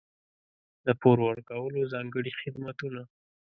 [0.85, 3.01] د پور ورکولو ځانګړي خدمتونه.